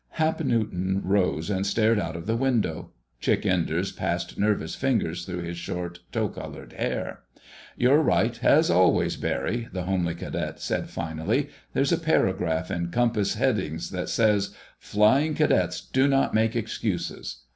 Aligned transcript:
Hap 0.13 0.43
Newton 0.43 1.03
rose 1.05 1.51
and 1.51 1.63
stared 1.63 1.99
out 1.99 2.15
of 2.15 2.25
the 2.25 2.35
window. 2.35 2.91
Chick 3.19 3.45
Enders 3.45 3.91
passed 3.91 4.35
nervous 4.39 4.73
fingers 4.73 5.25
through 5.27 5.43
his 5.43 5.57
short, 5.57 5.99
tow 6.11 6.27
colored 6.27 6.73
hair. 6.73 7.19
"You're 7.77 8.01
right 8.01 8.43
as 8.43 8.71
always, 8.71 9.15
Barry," 9.15 9.67
the 9.71 9.83
homely 9.83 10.15
cadet 10.15 10.59
said 10.59 10.89
finally. 10.89 11.49
"There's 11.73 11.91
a 11.91 11.99
paragraph 11.99 12.71
in 12.71 12.89
'Compass 12.89 13.35
Headings' 13.35 13.91
that 13.91 14.09
says: 14.09 14.55
'_Flying 14.81 15.35
Cadets 15.35 15.79
do 15.81 16.07
not 16.07 16.33
make 16.33 16.55
excuses. 16.55 17.43